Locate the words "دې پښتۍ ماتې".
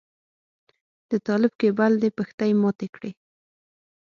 2.01-2.87